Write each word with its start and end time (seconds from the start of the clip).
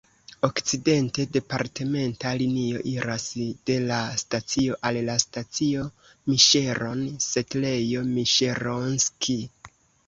Okcidente 0.45 1.25
departementa 1.35 2.31
linio 2.43 2.81
iras 2.93 3.27
de 3.71 3.77
la 3.93 3.99
stacio 4.23 4.79
al 4.91 5.01
la 5.11 5.19
stacio 5.27 5.87
Miŝeron 6.33 7.07
(setlejo 7.31 8.05
Miŝeronski). 8.13 9.41